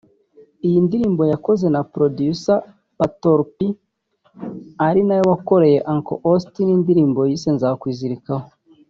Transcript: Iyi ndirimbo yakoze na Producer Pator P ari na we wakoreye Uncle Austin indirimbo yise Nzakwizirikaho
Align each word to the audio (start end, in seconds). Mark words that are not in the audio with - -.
Iyi 0.67 0.77
ndirimbo 0.85 1.23
yakoze 1.31 1.65
na 1.73 1.81
Producer 1.93 2.57
Pator 2.97 3.39
P 3.55 3.57
ari 4.87 5.01
na 5.07 5.13
we 5.19 5.23
wakoreye 5.31 5.77
Uncle 5.93 6.19
Austin 6.29 6.67
indirimbo 6.77 7.19
yise 7.29 7.49
Nzakwizirikaho 7.55 8.47